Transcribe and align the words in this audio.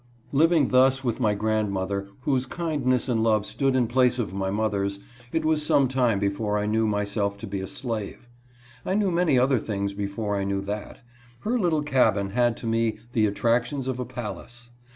LIVING 0.31 0.69
thus 0.69 1.03
with 1.03 1.19
my 1.19 1.35
grandmother, 1.35 2.07
whose 2.21 2.47
kindness 2.47 3.07
and 3.07 3.21
love 3.21 3.45
stood 3.45 3.75
in 3.75 3.85
place 3.85 4.17
of 4.17 4.33
my 4.33 4.49
mother's, 4.49 4.99
it 5.31 5.45
was 5.45 5.63
some, 5.63 5.87
time 5.87 6.17
before 6.17 6.57
I 6.57 6.65
knew 6.65 6.87
myself 6.87 7.37
to 7.37 7.45
be 7.45 7.59
a 7.59 7.67
slave. 7.67 8.27
I 8.83 8.95
knew 8.95 9.11
many 9.11 9.37
other 9.37 9.59
things 9.59 9.93
before 9.93 10.35
I 10.35 10.43
knew 10.43 10.61
that. 10.61 11.01
Her 11.41 11.59
little 11.59 11.83
cabin 11.83 12.31
had 12.31 12.57
to 12.57 12.65
me 12.65 12.97
the 13.13 13.27
attractions 13.27 13.87
of 13.87 13.99
a 13.99 14.05
palace. 14.05 14.71